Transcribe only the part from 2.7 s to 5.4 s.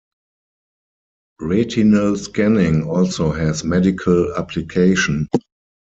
also has medical application.